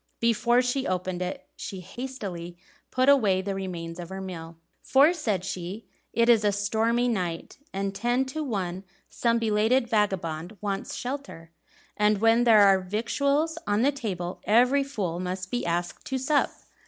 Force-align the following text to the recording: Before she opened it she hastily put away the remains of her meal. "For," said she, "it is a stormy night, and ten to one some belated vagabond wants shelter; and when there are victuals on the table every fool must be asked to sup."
Before 0.19 0.63
she 0.63 0.87
opened 0.87 1.21
it 1.21 1.45
she 1.55 1.79
hastily 1.81 2.57
put 2.89 3.07
away 3.07 3.39
the 3.39 3.53
remains 3.53 3.99
of 3.99 4.09
her 4.09 4.19
meal. 4.19 4.55
"For," 4.81 5.13
said 5.13 5.45
she, 5.45 5.85
"it 6.11 6.27
is 6.27 6.43
a 6.43 6.51
stormy 6.51 7.07
night, 7.07 7.59
and 7.71 7.93
ten 7.93 8.25
to 8.25 8.43
one 8.43 8.83
some 9.11 9.37
belated 9.37 9.87
vagabond 9.87 10.57
wants 10.59 10.95
shelter; 10.95 11.51
and 11.95 12.17
when 12.17 12.45
there 12.45 12.61
are 12.61 12.81
victuals 12.81 13.59
on 13.67 13.83
the 13.83 13.91
table 13.91 14.41
every 14.45 14.83
fool 14.83 15.19
must 15.19 15.51
be 15.51 15.67
asked 15.67 16.03
to 16.07 16.17
sup." 16.17 16.49